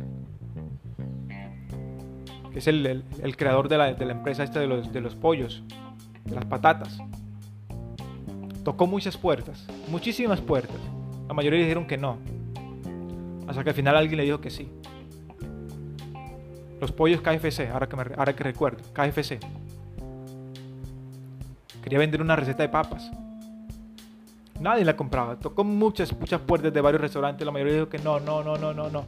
que 2.52 2.58
es 2.58 2.66
el, 2.66 3.04
creador 3.36 3.68
de 3.68 3.78
la, 3.78 3.88
empresa 3.90 4.44
esta 4.44 4.60
de 4.60 4.66
los, 4.66 4.92
de 4.92 5.00
los 5.00 5.14
pollos, 5.14 5.62
de 6.24 6.34
las 6.34 6.44
patatas. 6.44 6.98
Tocó 8.64 8.86
muchas 8.86 9.16
puertas, 9.16 9.66
muchísimas 9.88 10.40
puertas. 10.40 10.76
La 11.28 11.34
mayoría 11.34 11.60
dijeron 11.60 11.86
que 11.86 11.96
no. 11.96 12.18
Hasta 13.48 13.64
que 13.64 13.70
al 13.70 13.76
final 13.76 13.96
alguien 13.96 14.18
le 14.18 14.24
dijo 14.24 14.40
que 14.40 14.50
sí. 14.50 14.68
Los 16.80 16.92
pollos 16.92 17.20
KFC, 17.20 17.70
ahora 17.72 17.88
que, 17.88 17.96
ahora 18.16 18.36
que 18.36 18.44
recuerdo, 18.44 18.82
KFC. 18.92 19.40
Quería 21.82 21.98
vender 21.98 22.20
una 22.20 22.36
receta 22.36 22.62
de 22.62 22.68
papas. 22.68 23.10
Nadie 24.60 24.84
la 24.84 24.94
compraba. 24.94 25.36
Tocó 25.36 25.64
muchas, 25.64 26.12
muchas 26.18 26.40
puertas 26.40 26.72
de 26.72 26.80
varios 26.80 27.00
restaurantes. 27.00 27.44
La 27.44 27.50
mayoría 27.50 27.74
dijo 27.74 27.88
que 27.88 27.98
no, 27.98 28.20
no, 28.20 28.44
no, 28.44 28.56
no, 28.56 28.72
no, 28.72 28.90
no. 28.90 29.06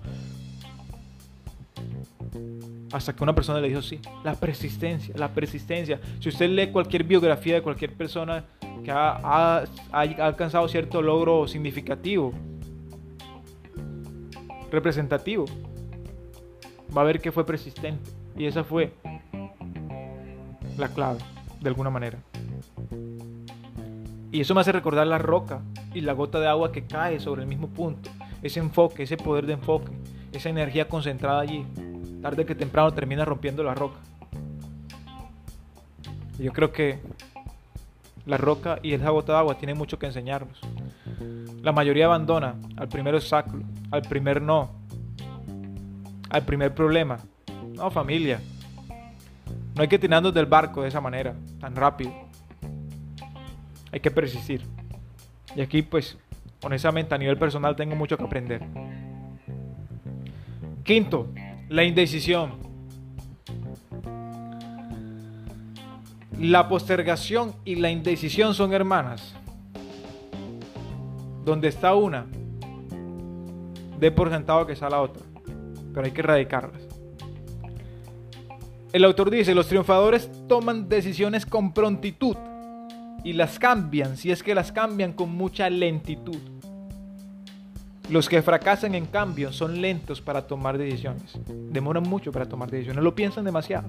Hasta 2.94 3.12
que 3.12 3.24
una 3.24 3.34
persona 3.34 3.60
le 3.60 3.66
dijo 3.66 3.82
sí. 3.82 4.00
La 4.22 4.34
persistencia, 4.36 5.12
la 5.18 5.28
persistencia. 5.28 6.00
Si 6.20 6.28
usted 6.28 6.48
lee 6.48 6.68
cualquier 6.68 7.02
biografía 7.02 7.54
de 7.54 7.60
cualquier 7.62 7.92
persona 7.92 8.44
que 8.84 8.92
ha, 8.92 9.64
alcanzado 9.90 10.68
cierto 10.68 11.02
logro 11.02 11.48
significativo, 11.48 12.32
representativo, 14.70 15.44
va 16.96 17.02
a 17.02 17.04
ver 17.04 17.20
que 17.20 17.32
fue 17.32 17.44
persistente. 17.44 18.08
Y 18.36 18.46
esa 18.46 18.62
fue 18.62 18.92
la 20.78 20.86
clave, 20.86 21.18
de 21.60 21.68
alguna 21.68 21.90
manera. 21.90 22.20
Y 24.30 24.40
eso 24.40 24.54
me 24.54 24.60
hace 24.60 24.70
recordar 24.70 25.08
la 25.08 25.18
roca 25.18 25.62
y 25.94 26.00
la 26.00 26.12
gota 26.12 26.38
de 26.38 26.46
agua 26.46 26.70
que 26.70 26.84
cae 26.84 27.18
sobre 27.18 27.42
el 27.42 27.48
mismo 27.48 27.66
punto. 27.70 28.08
Ese 28.40 28.60
enfoque, 28.60 29.02
ese 29.02 29.16
poder 29.16 29.46
de 29.46 29.54
enfoque, 29.54 29.90
esa 30.32 30.48
energía 30.48 30.86
concentrada 30.86 31.40
allí. 31.40 31.66
Tarde 32.24 32.46
que 32.46 32.54
temprano 32.54 32.90
termina 32.94 33.22
rompiendo 33.26 33.62
la 33.62 33.74
roca. 33.74 33.98
Yo 36.38 36.54
creo 36.54 36.72
que 36.72 37.00
la 38.24 38.38
roca 38.38 38.78
y 38.82 38.94
esa 38.94 39.10
gota 39.10 39.34
de 39.34 39.38
agua 39.40 39.58
tienen 39.58 39.76
mucho 39.76 39.98
que 39.98 40.06
enseñarnos. 40.06 40.58
La 41.60 41.72
mayoría 41.72 42.06
abandona 42.06 42.54
al 42.78 42.88
primer 42.88 43.14
obstáculo, 43.14 43.62
al 43.90 44.00
primer 44.00 44.40
no, 44.40 44.70
al 46.30 46.46
primer 46.46 46.74
problema. 46.74 47.18
No, 47.74 47.90
familia. 47.90 48.40
No 49.74 49.82
hay 49.82 49.88
que 49.88 49.98
tirarnos 49.98 50.32
del 50.32 50.46
barco 50.46 50.80
de 50.80 50.88
esa 50.88 51.02
manera, 51.02 51.34
tan 51.60 51.76
rápido 51.76 52.10
hay 53.92 54.00
que 54.00 54.10
persistir. 54.10 54.62
Y 55.54 55.60
aquí 55.60 55.82
pues, 55.82 56.16
honestamente 56.62 57.14
a 57.14 57.18
nivel 57.18 57.36
personal 57.36 57.76
tengo 57.76 57.94
mucho 57.94 58.16
que 58.16 58.24
aprender. 58.24 58.62
Quinto, 60.84 61.28
la 61.68 61.84
indecisión. 61.84 62.52
La 66.38 66.68
postergación 66.68 67.54
y 67.64 67.76
la 67.76 67.90
indecisión 67.90 68.54
son 68.54 68.72
hermanas. 68.72 69.34
Donde 71.44 71.68
está 71.68 71.94
una, 71.94 72.26
de 73.98 74.10
por 74.10 74.30
sentado 74.30 74.66
que 74.66 74.72
está 74.72 74.90
la 74.90 75.00
otra. 75.00 75.22
Pero 75.92 76.06
hay 76.06 76.12
que 76.12 76.20
erradicarlas. 76.20 76.82
El 78.92 79.04
autor 79.04 79.30
dice, 79.30 79.54
los 79.54 79.66
triunfadores 79.66 80.30
toman 80.48 80.88
decisiones 80.88 81.46
con 81.46 81.72
prontitud 81.72 82.36
y 83.24 83.32
las 83.32 83.58
cambian, 83.58 84.16
si 84.16 84.30
es 84.30 84.42
que 84.42 84.54
las 84.54 84.70
cambian 84.70 85.12
con 85.12 85.30
mucha 85.30 85.68
lentitud. 85.68 86.53
Los 88.10 88.28
que 88.28 88.42
fracasan 88.42 88.94
en 88.94 89.06
cambio 89.06 89.52
son 89.52 89.80
lentos 89.80 90.20
para 90.20 90.46
tomar 90.46 90.76
decisiones. 90.76 91.38
Demoran 91.70 92.02
mucho 92.02 92.32
para 92.32 92.46
tomar 92.46 92.70
decisiones, 92.70 93.02
lo 93.02 93.14
piensan 93.14 93.44
demasiado. 93.44 93.88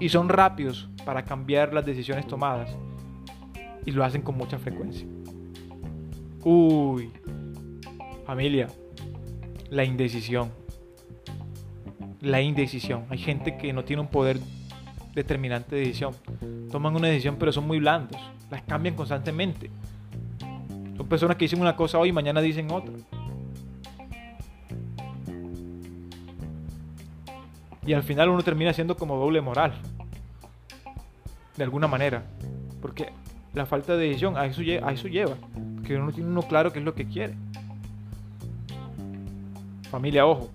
Y 0.00 0.08
son 0.08 0.30
rápidos 0.30 0.88
para 1.04 1.24
cambiar 1.24 1.74
las 1.74 1.84
decisiones 1.84 2.26
tomadas. 2.26 2.70
Y 3.84 3.90
lo 3.90 4.04
hacen 4.04 4.22
con 4.22 4.36
mucha 4.36 4.58
frecuencia. 4.58 5.06
Uy, 6.42 7.10
familia, 8.24 8.68
la 9.68 9.84
indecisión. 9.84 10.50
La 12.22 12.40
indecisión. 12.40 13.04
Hay 13.10 13.18
gente 13.18 13.58
que 13.58 13.72
no 13.74 13.84
tiene 13.84 14.00
un 14.00 14.08
poder 14.08 14.40
determinante 15.14 15.76
de 15.76 15.82
decisión. 15.82 16.14
Toman 16.70 16.96
una 16.96 17.08
decisión 17.08 17.36
pero 17.38 17.52
son 17.52 17.66
muy 17.66 17.78
blandos. 17.78 18.20
Las 18.50 18.62
cambian 18.62 18.94
constantemente. 18.94 19.70
Son 21.10 21.18
personas 21.18 21.36
que 21.38 21.46
dicen 21.46 21.60
una 21.60 21.74
cosa 21.74 21.98
hoy 21.98 22.10
y 22.10 22.12
mañana 22.12 22.40
dicen 22.40 22.70
otra. 22.70 22.92
Y 27.84 27.92
al 27.94 28.04
final 28.04 28.28
uno 28.28 28.44
termina 28.44 28.72
siendo 28.72 28.96
como 28.96 29.16
doble 29.16 29.40
moral. 29.40 29.72
De 31.56 31.64
alguna 31.64 31.88
manera. 31.88 32.22
Porque 32.80 33.08
la 33.54 33.66
falta 33.66 33.96
de 33.96 34.06
decisión 34.06 34.36
a 34.36 34.46
eso, 34.46 34.60
a 34.60 34.92
eso 34.92 35.08
lleva. 35.08 35.34
Que 35.84 35.96
uno 35.96 36.12
tiene 36.12 36.30
uno 36.30 36.42
claro 36.42 36.72
qué 36.72 36.78
es 36.78 36.84
lo 36.84 36.94
que 36.94 37.08
quiere. 37.08 37.34
Familia, 39.90 40.24
ojo. 40.26 40.48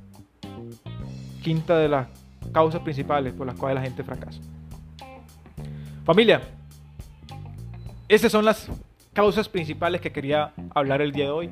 Quinta 1.44 1.78
de 1.80 1.90
las 1.90 2.08
causas 2.54 2.80
principales 2.80 3.34
por 3.34 3.46
las 3.46 3.58
cuales 3.58 3.76
la 3.76 3.82
gente 3.82 4.06
fracasa. 4.06 4.40
Familia, 6.06 6.42
esas 8.08 8.32
son 8.32 8.46
las 8.46 8.70
causas 9.16 9.48
principales 9.48 10.02
que 10.02 10.12
quería 10.12 10.52
hablar 10.76 11.02
el 11.02 11.14
día 11.14 11.26
de 11.26 11.32
hoy. 11.32 11.50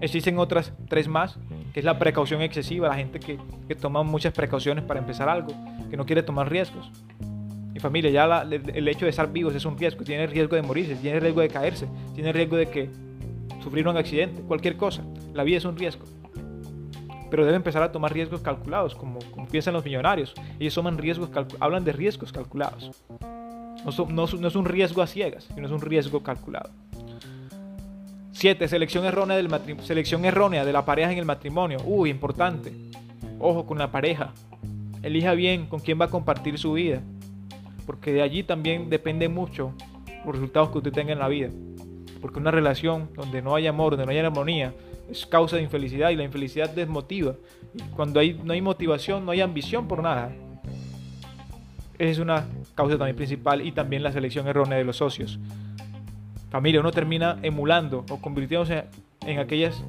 Existen 0.00 0.38
otras 0.38 0.72
tres 0.88 1.08
más, 1.08 1.38
que 1.72 1.80
es 1.80 1.84
la 1.84 1.98
precaución 1.98 2.42
excesiva, 2.42 2.86
la 2.86 2.94
gente 2.94 3.18
que, 3.18 3.38
toma 3.74 4.02
muchas 4.02 4.32
precauciones 4.32 4.84
para 4.84 5.00
empezar 5.00 5.28
algo, 5.28 5.48
que 5.90 5.96
no 5.96 6.06
quiere 6.06 6.22
tomar 6.22 6.50
riesgos. 6.50 6.92
Mi 7.72 7.80
familia, 7.80 8.10
ya 8.10 8.42
el 8.42 8.88
hecho 8.88 9.06
de 9.06 9.10
estar 9.10 9.32
vivos 9.32 9.54
es 9.54 9.64
un 9.64 9.78
riesgo, 9.78 10.04
tiene 10.04 10.26
riesgo 10.26 10.54
de 10.54 10.62
morirse, 10.62 10.96
tiene 10.96 11.18
riesgo 11.18 11.40
de 11.40 11.48
caerse, 11.48 11.88
tiene 12.14 12.32
riesgo 12.32 12.56
de 12.56 12.66
que 12.66 12.90
sufrir 13.62 13.88
un 13.88 13.96
accidente, 13.96 14.42
cualquier 14.42 14.76
cosa. 14.76 15.02
La 15.32 15.44
vida 15.44 15.56
es 15.56 15.64
un 15.64 15.76
riesgo. 15.76 16.04
Pero 17.30 17.44
debe 17.44 17.56
empezar 17.56 17.82
a 17.82 17.90
tomar 17.90 18.12
riesgos 18.12 18.42
calculados, 18.42 18.94
como, 18.94 19.18
piensan 19.50 19.74
los 19.74 19.84
millonarios. 19.84 20.34
Ellos 20.60 20.74
toman 20.74 20.98
riesgos, 20.98 21.30
hablan 21.58 21.84
de 21.84 21.92
riesgos 21.92 22.32
calculados. 22.32 22.90
No, 23.84 24.26
no, 24.26 24.48
es 24.48 24.56
un 24.56 24.64
riesgo 24.66 25.00
a 25.00 25.06
ciegas, 25.06 25.48
sino 25.54 25.66
es 25.66 25.72
un 25.72 25.80
riesgo 25.80 26.22
calculado. 26.22 26.70
7. 28.38 28.68
Selección 28.68 29.04
errónea, 29.04 29.36
del 29.36 29.48
selección 29.82 30.24
errónea 30.24 30.64
de 30.64 30.72
la 30.72 30.84
pareja 30.84 31.10
en 31.10 31.18
el 31.18 31.24
matrimonio. 31.24 31.78
Uy, 31.84 32.08
importante. 32.08 32.72
Ojo 33.40 33.66
con 33.66 33.78
la 33.78 33.90
pareja. 33.90 34.32
Elija 35.02 35.34
bien 35.34 35.66
con 35.66 35.80
quién 35.80 36.00
va 36.00 36.04
a 36.04 36.08
compartir 36.08 36.56
su 36.56 36.74
vida. 36.74 37.02
Porque 37.84 38.12
de 38.12 38.22
allí 38.22 38.44
también 38.44 38.90
depende 38.90 39.28
mucho 39.28 39.72
los 40.24 40.36
resultados 40.36 40.68
que 40.68 40.78
usted 40.78 40.92
tenga 40.92 41.12
en 41.12 41.18
la 41.18 41.26
vida. 41.26 41.48
Porque 42.20 42.38
una 42.38 42.52
relación 42.52 43.10
donde 43.16 43.42
no 43.42 43.56
hay 43.56 43.66
amor, 43.66 43.96
donde 43.96 44.06
no 44.06 44.12
hay 44.12 44.18
armonía, 44.18 44.72
es 45.10 45.26
causa 45.26 45.56
de 45.56 45.62
infelicidad 45.62 46.10
y 46.10 46.14
la 46.14 46.22
infelicidad 46.22 46.70
desmotiva. 46.70 47.34
Cuando 47.96 48.20
hay, 48.20 48.40
no 48.44 48.52
hay 48.52 48.62
motivación, 48.62 49.26
no 49.26 49.32
hay 49.32 49.40
ambición 49.40 49.88
por 49.88 50.00
nada. 50.00 50.30
Esa 51.98 52.10
es 52.12 52.18
una 52.20 52.46
causa 52.76 52.96
también 52.96 53.16
principal 53.16 53.66
y 53.66 53.72
también 53.72 54.04
la 54.04 54.12
selección 54.12 54.46
errónea 54.46 54.78
de 54.78 54.84
los 54.84 54.98
socios 54.98 55.40
familia, 56.50 56.80
uno 56.80 56.90
termina 56.90 57.38
emulando 57.42 58.04
o 58.10 58.20
convirtiéndose 58.20 58.84
en 59.26 59.38
aquellas, 59.38 59.82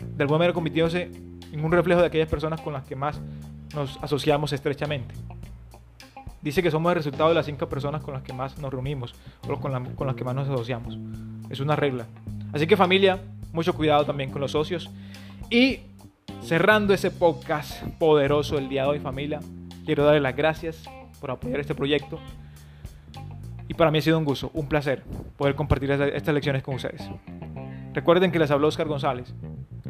de 0.00 0.22
alguna 0.22 0.38
manera 0.38 0.54
convirtiéndose 0.54 1.10
en 1.52 1.64
un 1.64 1.72
reflejo 1.72 2.00
de 2.00 2.06
aquellas 2.06 2.28
personas 2.28 2.60
con 2.60 2.72
las 2.72 2.84
que 2.84 2.96
más 2.96 3.20
nos 3.74 3.98
asociamos 4.02 4.52
estrechamente. 4.52 5.14
Dice 6.42 6.62
que 6.62 6.70
somos 6.70 6.90
el 6.90 6.96
resultado 6.96 7.30
de 7.30 7.34
las 7.34 7.46
cinco 7.46 7.68
personas 7.68 8.02
con 8.02 8.14
las 8.14 8.22
que 8.22 8.32
más 8.32 8.58
nos 8.58 8.70
reunimos 8.70 9.14
o 9.48 9.56
con, 9.58 9.94
con 9.94 10.06
las 10.06 10.16
que 10.16 10.24
más 10.24 10.34
nos 10.34 10.48
asociamos. 10.48 10.98
Es 11.50 11.60
una 11.60 11.74
regla. 11.74 12.06
Así 12.52 12.66
que 12.66 12.76
familia, 12.76 13.20
mucho 13.52 13.74
cuidado 13.74 14.04
también 14.04 14.30
con 14.30 14.40
los 14.40 14.52
socios. 14.52 14.90
Y 15.50 15.80
cerrando 16.42 16.94
ese 16.94 17.10
podcast 17.10 17.82
poderoso 17.98 18.58
el 18.58 18.68
día 18.68 18.82
de 18.82 18.88
hoy 18.90 19.00
familia, 19.00 19.40
quiero 19.84 20.04
darle 20.04 20.20
las 20.20 20.36
gracias 20.36 20.84
por 21.20 21.30
apoyar 21.30 21.60
este 21.60 21.74
proyecto. 21.74 22.20
Y 23.68 23.74
para 23.74 23.90
mí 23.90 23.98
ha 23.98 24.02
sido 24.02 24.18
un 24.18 24.24
gusto, 24.24 24.50
un 24.54 24.68
placer 24.68 25.02
poder 25.36 25.54
compartir 25.54 25.90
estas 25.90 26.34
lecciones 26.34 26.62
con 26.62 26.76
ustedes. 26.76 27.08
Recuerden 27.92 28.30
que 28.30 28.38
les 28.38 28.50
habló 28.50 28.68
Oscar 28.68 28.86
González. 28.86 29.34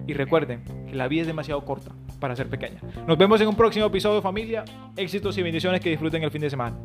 Y 0.06 0.14
recuerden 0.14 0.62
que 0.86 0.94
la 0.94 1.08
vida 1.08 1.22
es 1.22 1.26
demasiado 1.26 1.64
corta 1.64 1.90
para 2.20 2.36
ser 2.36 2.48
pequeña. 2.48 2.80
Nos 3.06 3.18
vemos 3.18 3.40
en 3.40 3.48
un 3.48 3.56
próximo 3.56 3.86
episodio, 3.86 4.22
familia. 4.22 4.64
Éxitos 4.96 5.36
y 5.38 5.42
bendiciones 5.42 5.80
que 5.80 5.90
disfruten 5.90 6.22
el 6.22 6.30
fin 6.30 6.42
de 6.42 6.50
semana. 6.50 6.76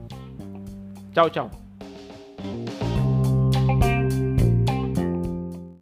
Chao, 1.13 1.29
chao. 1.29 1.70